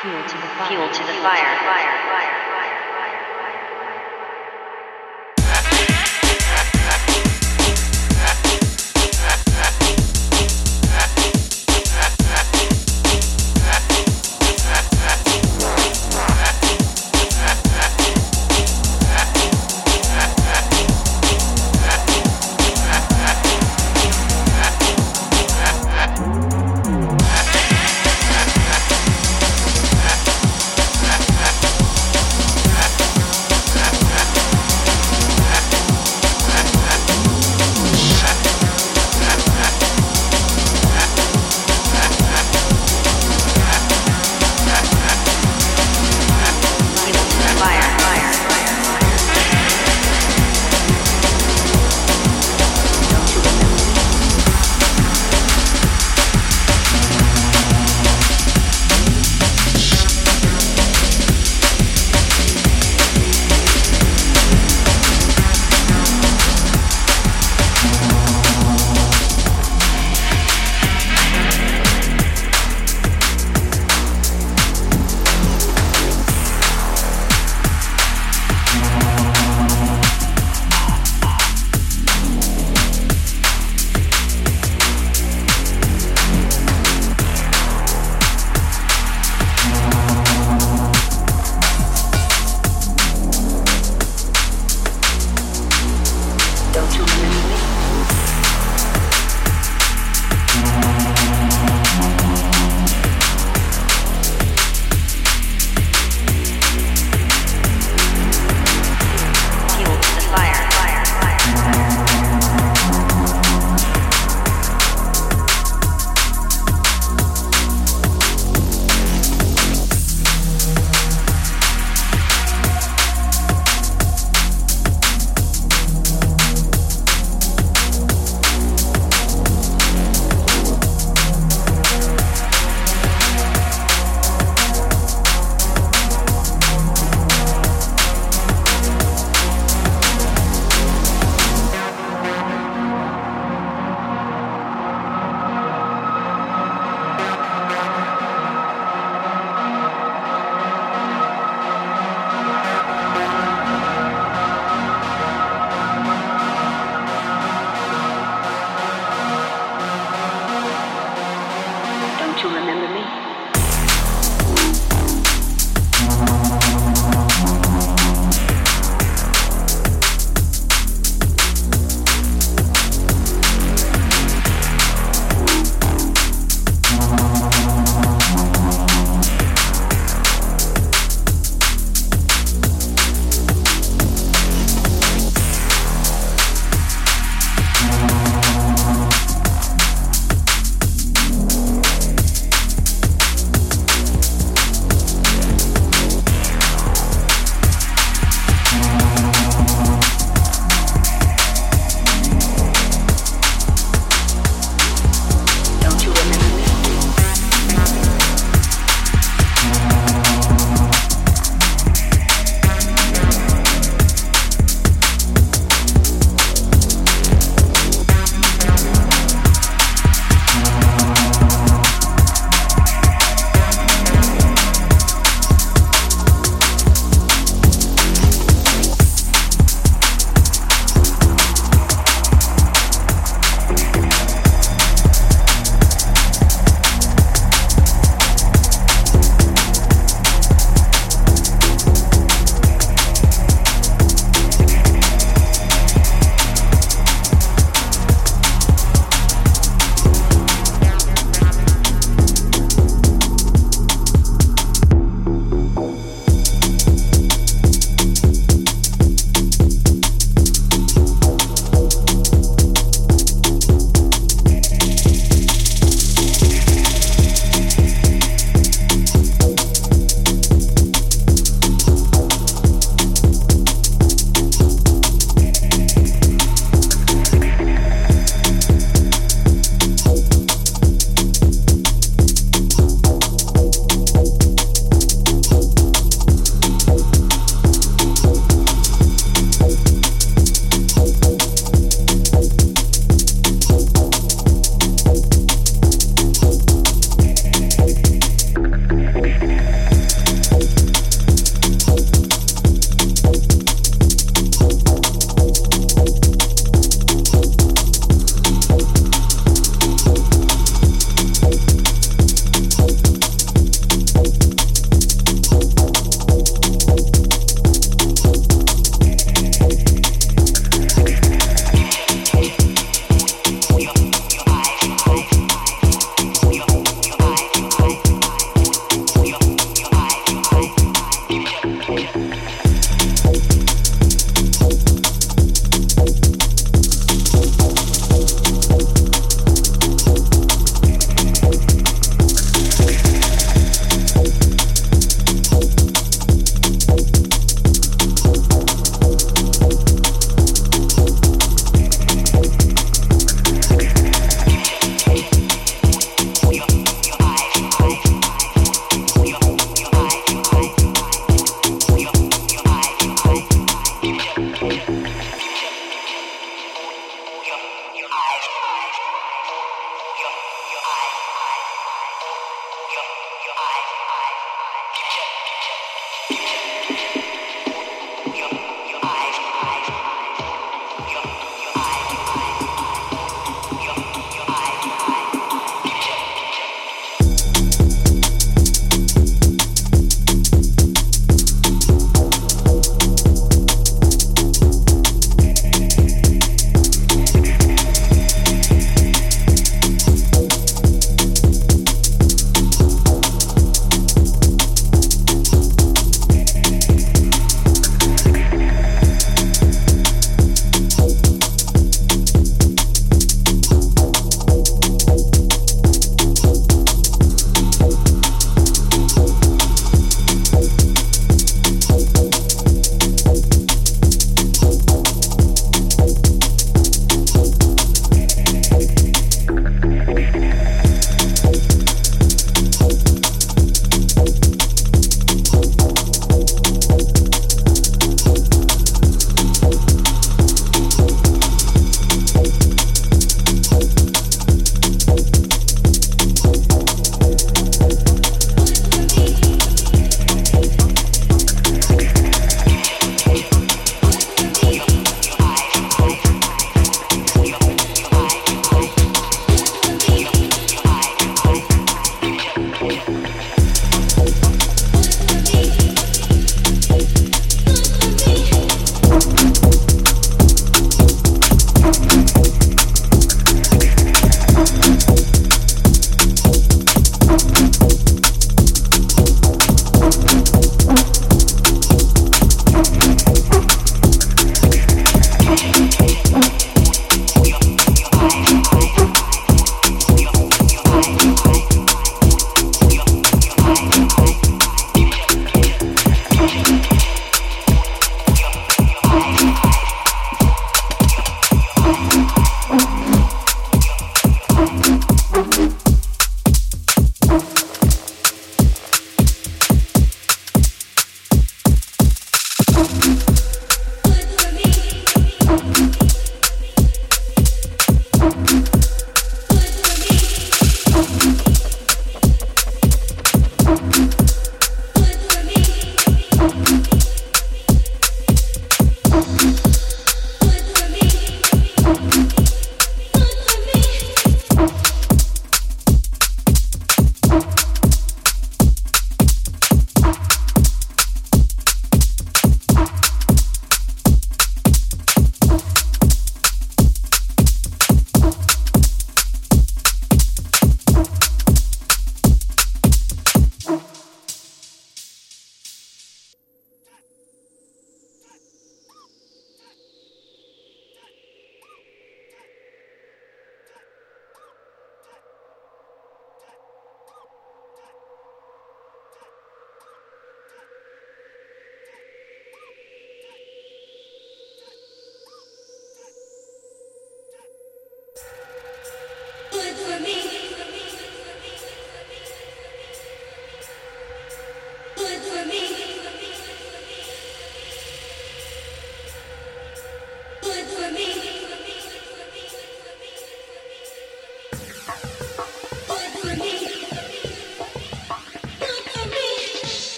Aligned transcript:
Fuel 0.00 0.22
to 0.22 0.32
the 0.32 0.48
fire. 0.56 0.68
Fuel 0.68 0.88
to 0.88 1.02
the 1.04 1.12
fire. 1.20 1.56
Fire. 1.60 1.92
Fire. 2.08 2.69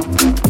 Thank 0.00 0.47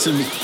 To 0.00 0.12
me. 0.12 0.41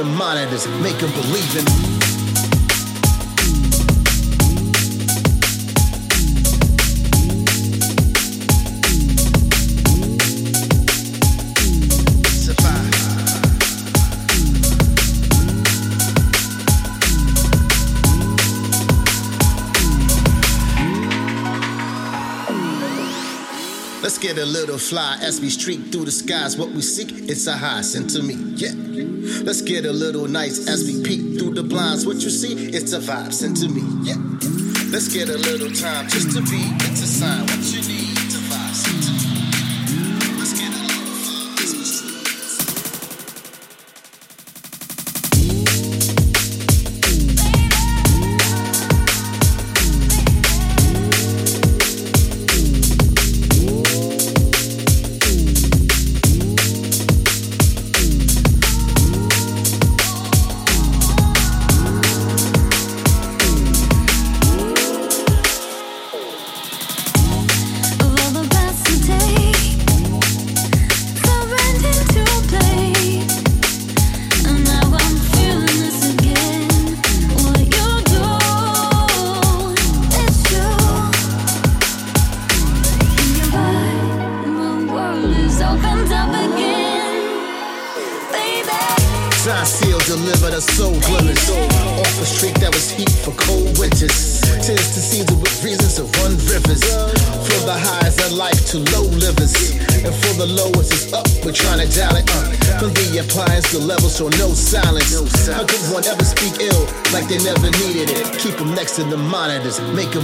the 0.00 0.06
monitors 0.06 0.66
make 0.80 0.96
them 0.96 1.10
believe 1.10 1.56
in 1.58 1.64
Let's 24.02 24.16
get 24.16 24.38
a 24.38 24.46
little 24.46 24.78
fly 24.78 25.18
as 25.20 25.42
we 25.42 25.50
streak 25.50 25.92
through 25.92 26.06
the 26.06 26.10
skies. 26.10 26.56
What 26.56 26.70
we 26.70 26.80
seek, 26.80 27.28
it's 27.28 27.46
a 27.46 27.56
high 27.56 27.82
sent 27.82 28.10
to 28.10 28.22
me. 28.22 28.49
Let's 29.42 29.62
get 29.62 29.86
a 29.86 29.92
little 29.92 30.28
nice 30.28 30.68
as 30.68 30.84
we 30.84 31.02
peek 31.02 31.38
through 31.38 31.54
the 31.54 31.62
blinds. 31.62 32.06
What 32.06 32.16
you 32.16 32.30
see 32.30 32.74
is 32.74 32.90
the 32.90 32.98
vibes 32.98 33.42
into 33.44 33.68
me. 33.68 33.82
Yeah. 34.04 34.16
Let's 34.92 35.08
get 35.08 35.28
a 35.28 35.38
little 35.38 35.70
time 35.70 36.08
just 36.08 36.36
to 36.36 36.42
be. 36.42 36.60
It's 36.84 37.02
a 37.02 37.06
sign. 37.06 37.40
What 37.46 37.58
you 37.72 37.79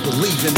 Believe 0.03 0.45
in. 0.45 0.56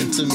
it's 0.00 0.20
a 0.20 0.27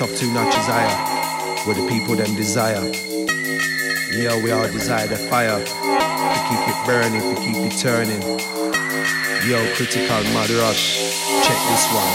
Up 0.00 0.10
two 0.10 0.32
notches 0.32 0.66
higher, 0.66 1.66
where 1.66 1.74
the 1.74 1.84
people 1.88 2.14
them 2.14 2.36
desire. 2.36 2.84
Yeah, 4.14 4.40
we 4.44 4.52
all 4.52 4.68
desire 4.68 5.08
the 5.08 5.16
fire, 5.16 5.58
to 5.58 6.40
keep 6.46 6.62
it 6.70 6.86
burning, 6.86 7.20
to 7.20 7.34
keep 7.42 7.56
it 7.66 7.76
turning. 7.80 8.22
Yo, 9.42 9.58
critical 9.74 10.22
mad 10.30 10.50
rush, 10.50 11.10
check 11.42 11.58
this 11.66 11.84
one. 11.90 12.14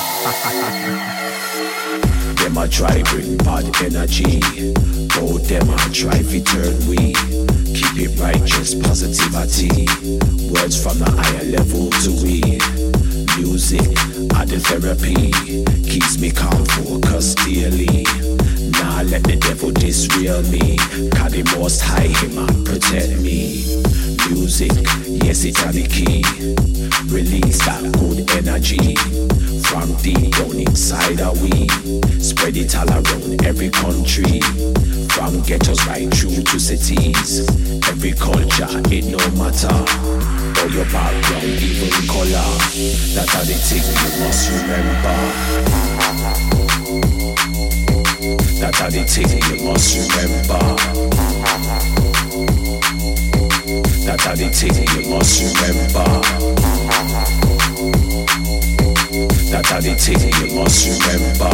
them 2.37 2.57
a 2.57 2.69
try 2.69 3.03
bring 3.11 3.35
bad 3.39 3.65
energy, 3.83 4.39
but 5.19 5.43
them 5.43 5.67
a 5.67 5.77
try 5.91 6.23
fi 6.23 6.39
turn 6.39 6.87
we. 6.87 7.11
Keep 7.75 7.99
it 7.99 8.17
righteous 8.17 8.75
positivity, 8.75 9.87
words 10.47 10.81
from 10.81 10.99
the 10.99 11.11
higher 11.11 11.43
level 11.51 11.89
to 11.89 12.11
we. 12.23 12.92
Music, 13.37 13.81
are 14.37 14.45
the 14.45 14.59
therapy, 14.59 15.31
keeps 15.89 16.19
me 16.19 16.29
calm, 16.31 16.65
focused 16.65 17.37
daily. 17.39 18.03
Nah, 18.77 19.01
let 19.09 19.23
the 19.23 19.37
devil 19.39 19.71
disrail 19.71 20.43
me, 20.43 20.77
cause 21.09 21.31
the 21.31 21.43
most 21.57 21.81
high 21.81 22.13
him 22.13 22.37
a 22.37 22.45
protect 22.63 23.19
me. 23.21 23.65
Music, 24.29 24.71
yes 25.25 25.45
it's 25.45 25.63
the 25.73 25.87
key. 25.89 26.21
Release 27.09 27.57
that 27.65 27.81
good 27.97 28.29
energy 28.37 28.95
from 29.63 29.95
deep 29.97 30.31
down 30.35 30.59
inside 30.59 31.19
of 31.21 31.41
we. 31.41 31.67
Spread 32.21 32.55
it 32.55 32.75
all 32.77 32.89
around 32.89 33.43
every 33.45 33.69
country. 33.69 34.39
From 35.09 35.41
ghettos 35.41 35.85
right 35.87 36.11
through 36.13 36.43
to 36.43 36.59
cities. 36.59 37.49
Every 37.89 38.13
culture, 38.13 38.69
it 38.91 39.05
no 39.05 39.17
matter. 39.41 40.12
Or 40.63 40.69
your 40.69 40.85
background, 40.85 41.43
even 41.43 42.07
color. 42.07 42.47
That 43.11 43.35
are 43.35 43.43
the 43.43 43.53
thing 43.59 43.83
you 43.83 44.11
must 44.23 44.47
remember. 44.49 45.17
That 48.61 48.79
are 48.79 48.89
the 48.89 49.03
thing 49.03 49.27
you 49.43 49.59
must 49.65 49.97
remember. 49.99 50.63
That 54.05 54.23
are 54.25 54.37
the 54.37 54.47
thing 54.47 54.87
you 54.87 55.03
must 55.09 55.43
remember. 55.43 56.07
That 59.51 59.67
are 59.73 59.81
the 59.81 59.93
thing 59.99 60.31
you 60.39 60.47
must 60.55 60.87
remember. 60.87 61.53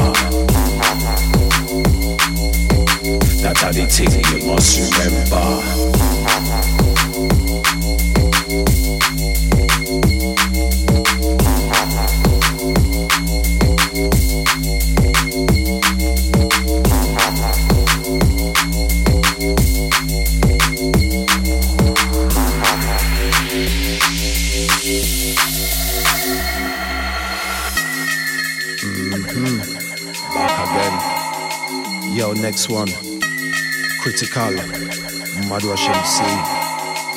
That 3.42 3.64
are 3.64 3.74
the 3.74 3.86
thing 3.90 4.14
you 4.30 4.46
must 4.46 4.78
remember. 4.78 5.50
Next 32.60 32.70
one. 32.70 32.90
Critical. 34.02 34.52
Mad 35.48 35.64
Rush 35.64 35.88
MC. 35.88 36.24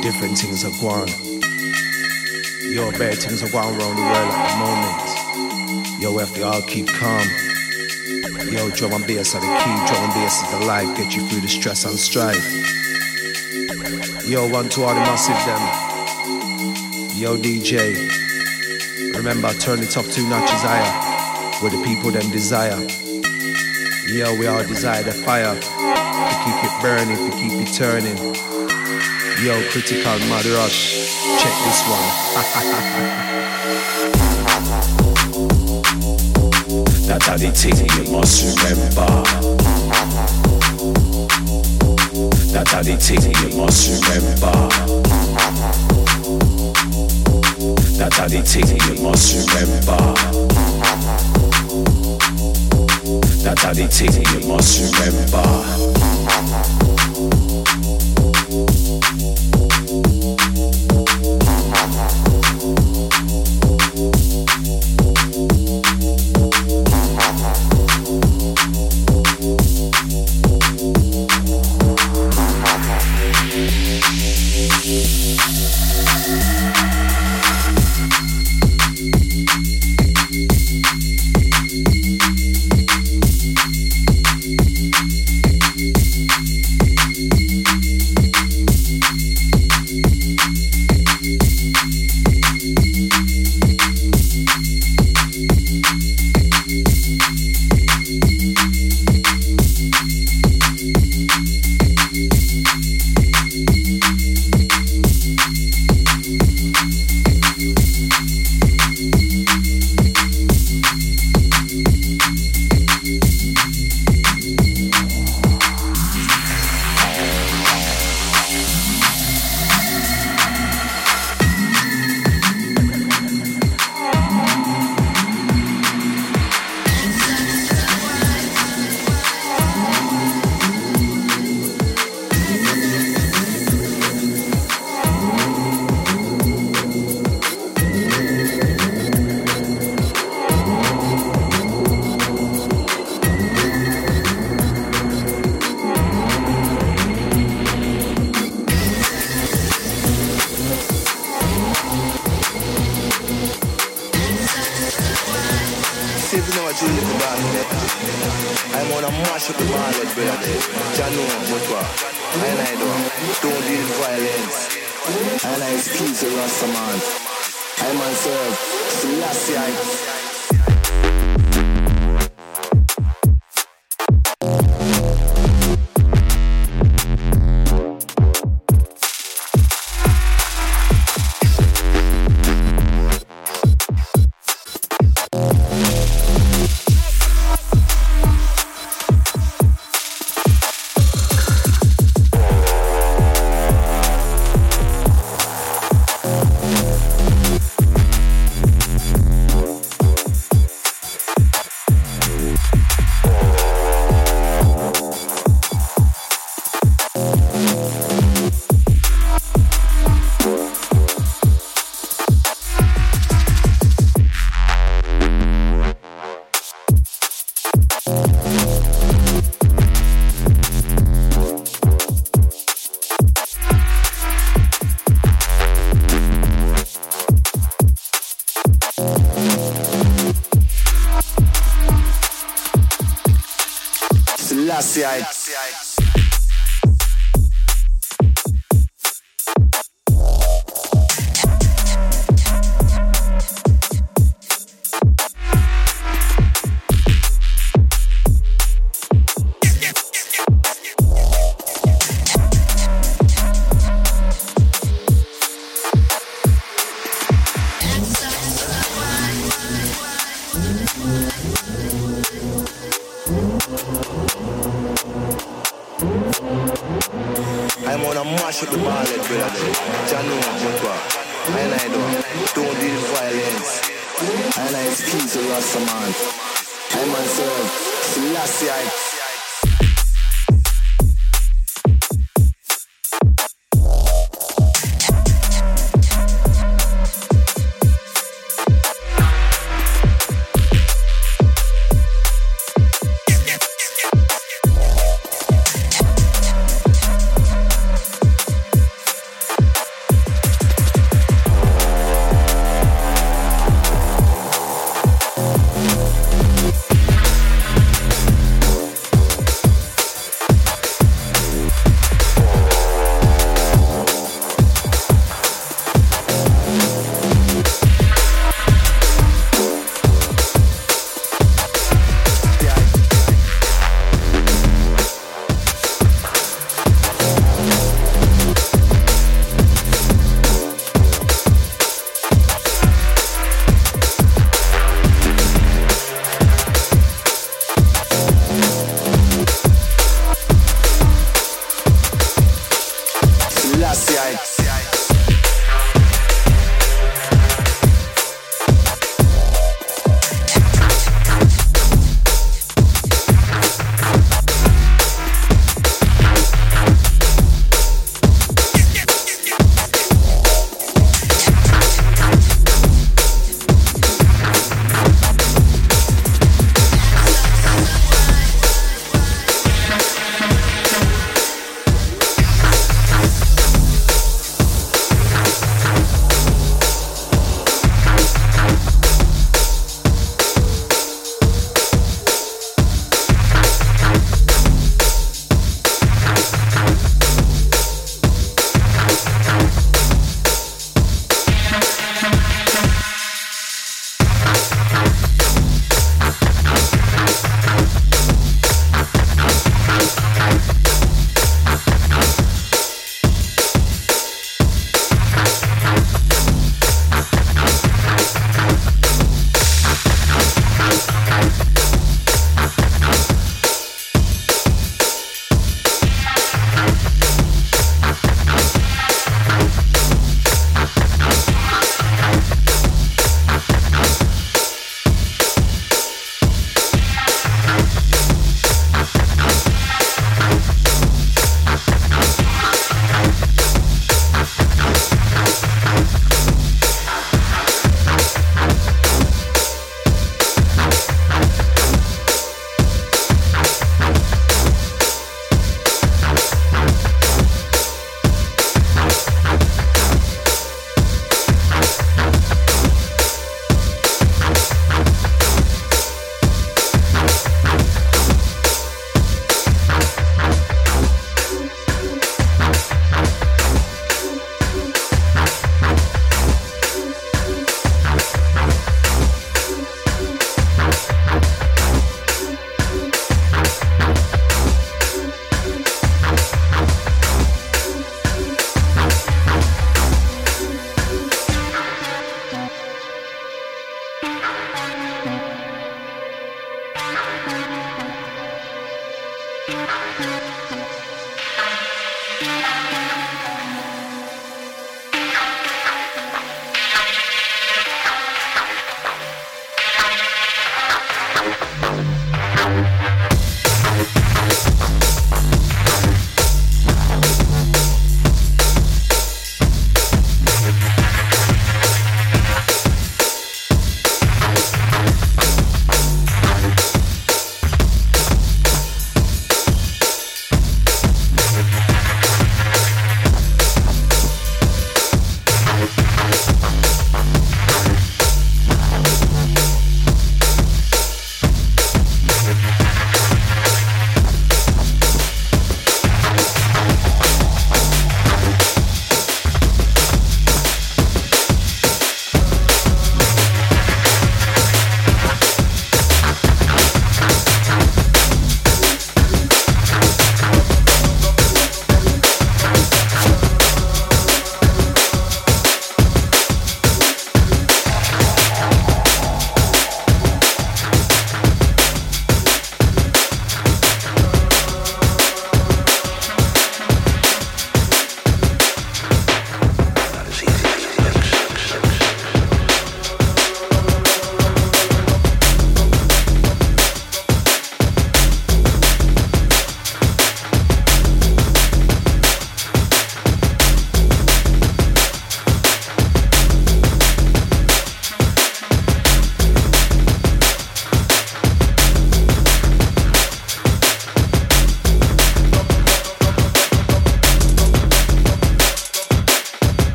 Different 0.00 0.38
things 0.38 0.64
are 0.64 0.70
going. 0.80 1.08
Yo, 2.72 2.92
bad 2.92 3.18
things 3.18 3.42
are 3.42 3.50
going 3.50 3.74
around 3.74 3.96
the 3.96 4.02
world 4.02 4.30
at 4.30 4.46
the 4.50 4.56
moment. 4.62 6.00
Yo, 6.00 6.24
to 6.24 6.42
all 6.46 6.62
keep 6.62 6.86
calm. 6.86 7.26
Yo, 8.46 8.70
drum 8.70 8.92
and 8.92 9.06
bass 9.08 9.34
are 9.34 9.40
the 9.40 9.46
key. 9.46 9.76
Drum 9.88 10.04
and 10.04 10.14
bass 10.14 10.42
is 10.42 10.50
the 10.52 10.66
life. 10.66 10.96
Get 10.96 11.16
you 11.16 11.26
through 11.26 11.40
the 11.40 11.48
stress 11.48 11.84
and 11.84 11.98
strife. 11.98 12.38
Yo, 14.28 14.48
one 14.48 14.68
to 14.68 14.82
all 14.82 14.94
the 14.94 15.00
massive 15.00 15.34
them. 15.46 15.62
Yo, 17.20 17.36
DJ. 17.36 17.96
Remember, 19.16 19.52
turn 19.54 19.80
it 19.80 19.96
up 19.96 20.06
two 20.06 20.28
notches 20.28 20.62
higher 20.62 21.60
where 21.60 21.72
the 21.72 21.82
people 21.82 22.12
them 22.12 22.30
desire. 22.30 23.03
Yeah, 24.14 24.30
we 24.38 24.46
all 24.46 24.62
desire 24.62 25.02
the 25.02 25.10
fire 25.10 25.56
to 25.56 25.60
keep 26.44 26.54
it 26.62 26.70
burning, 26.80 27.16
to 27.18 27.36
keep 27.36 27.50
it 27.50 27.74
turning. 27.74 28.16
Yo, 29.42 29.60
critical 29.72 30.18
mad 30.30 30.46
rush, 30.46 31.10
check 31.42 31.54
this 31.64 31.82
one. 31.90 32.06
That 37.08 37.28
are 37.28 37.38
the 37.38 37.50
thing 37.50 37.74
you 37.74 38.12
must 38.12 38.44
remember. 38.44 39.10
That 42.52 42.72
are 42.72 42.84
the 42.84 42.96
thing 42.96 43.34
you 43.42 43.56
must 43.58 43.88
remember. 43.90 44.54
That 47.98 48.20
are 48.20 48.28
the 48.28 48.42
thing 48.42 48.68
you 48.78 49.02
must 49.02 49.34
remember. 49.34 50.33
That 53.44 53.58
the 53.74 53.86
thing 53.88 54.40
you 54.40 54.48
must 54.48 54.80
remember. 54.80 56.53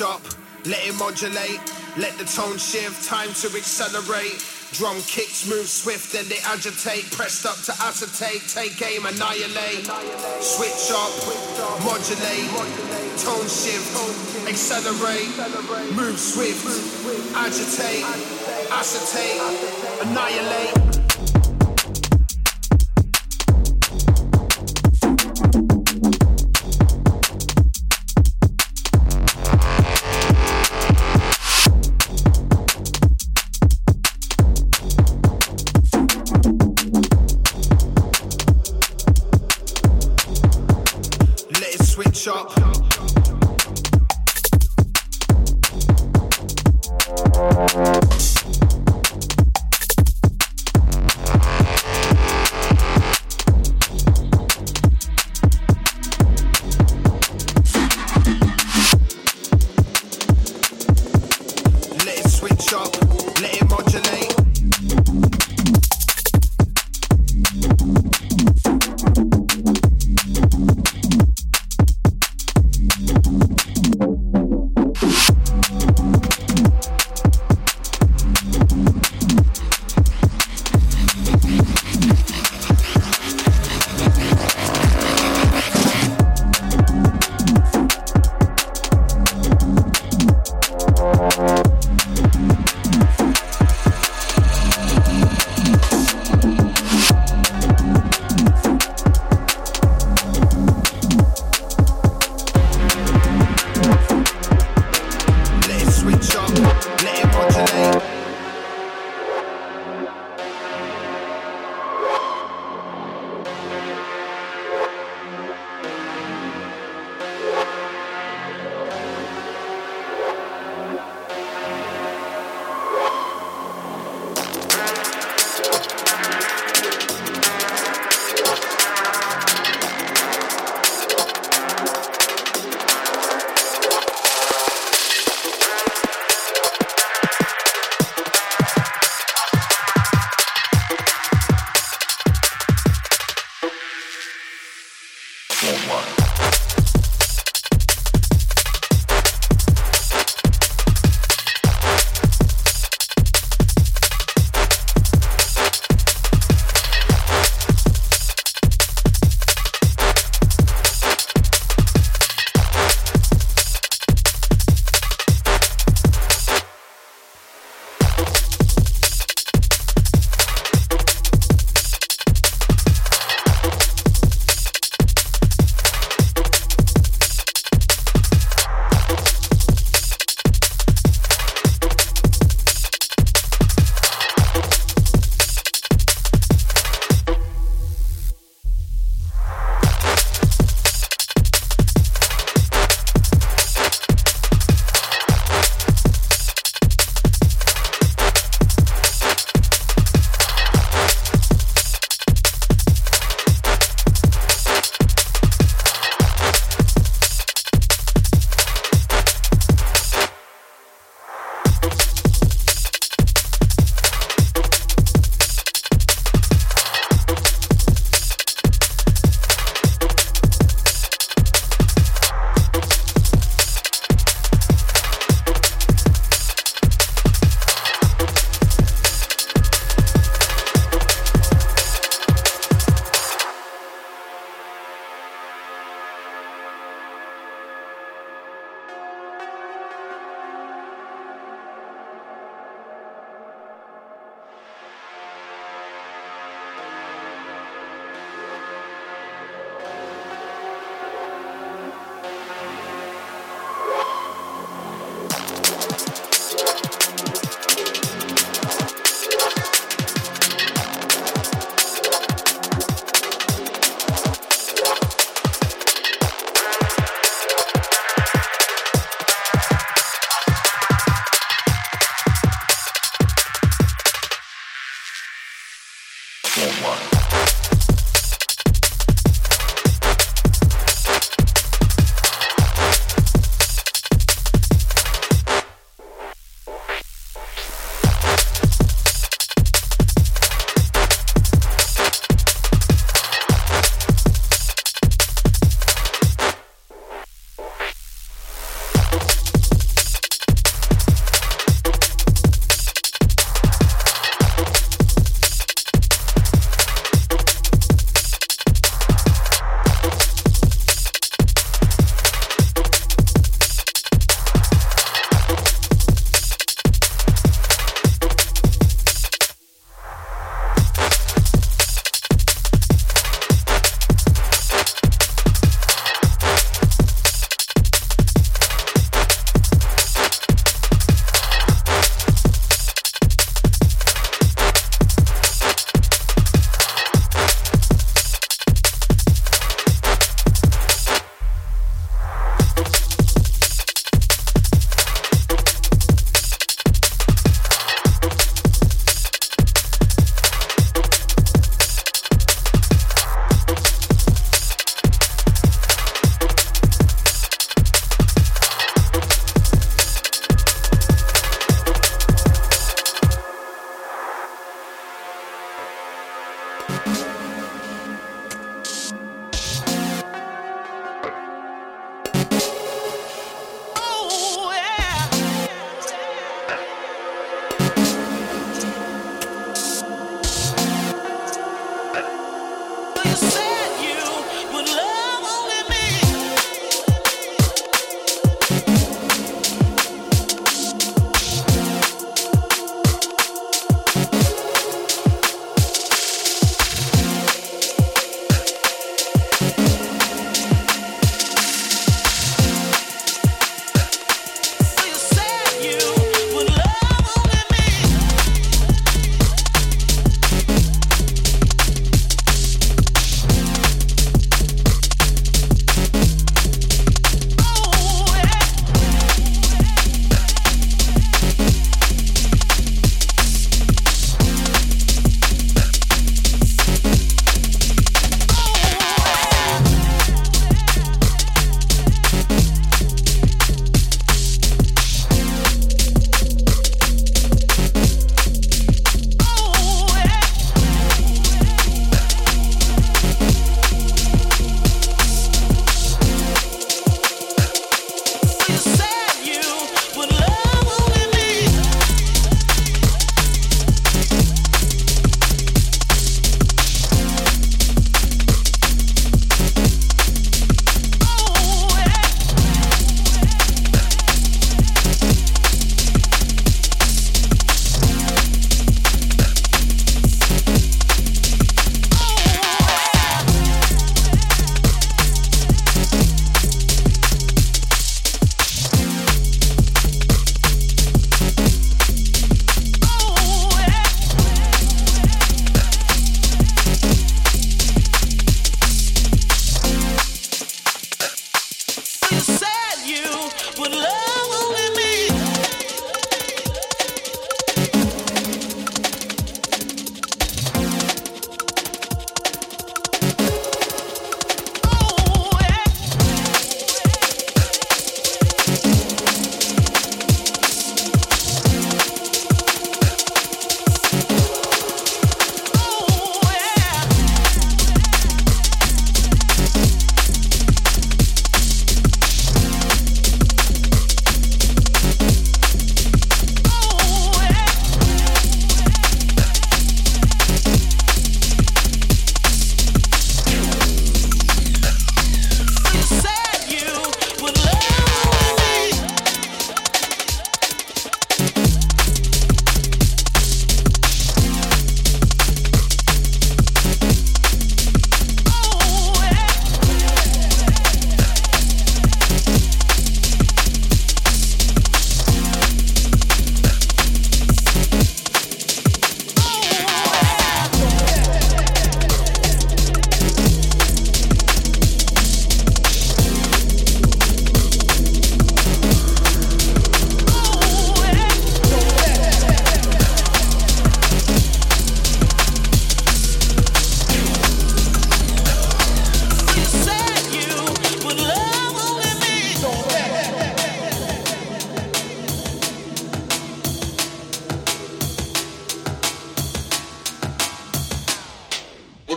Up, 0.00 0.22
let 0.64 0.86
it 0.86 0.94
modulate, 0.94 1.58
let 1.96 2.16
the 2.18 2.24
tone 2.24 2.56
shift, 2.56 3.08
time 3.08 3.32
to 3.34 3.48
accelerate. 3.56 4.38
Drum 4.72 4.94
kicks 5.02 5.48
move 5.48 5.66
swift, 5.66 6.12
then 6.12 6.28
they 6.28 6.38
agitate. 6.46 7.10
Pressed 7.10 7.44
up 7.46 7.56
to 7.66 7.72
acetate, 7.82 8.46
take 8.46 8.80
aim, 8.80 9.06
annihilate. 9.06 9.86
Switch 10.38 10.92
up, 10.94 11.10
modulate, 11.82 12.46
tone 13.18 13.48
shift, 13.50 13.90
accelerate, 14.46 15.34
move 15.96 16.18
swift, 16.18 16.62
agitate, 17.34 18.04
acetate, 18.70 19.42
annihilate. 20.06 20.87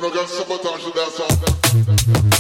I 0.04 0.10
got 0.10 0.28
sabotage 0.28 0.84
that 0.96 2.31